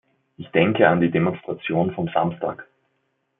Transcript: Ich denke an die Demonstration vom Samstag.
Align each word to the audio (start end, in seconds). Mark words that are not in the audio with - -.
Ich 0.35 0.49
denke 0.49 0.87
an 0.89 0.99
die 0.99 1.11
Demonstration 1.11 1.93
vom 1.93 2.09
Samstag. 2.11 2.67